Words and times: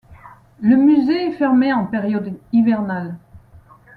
Le 0.61 0.77
musée 0.77 1.27
est 1.27 1.31
fermé 1.37 1.71
en 1.73 1.85
période 1.85 2.35
hivernale. 2.53 3.17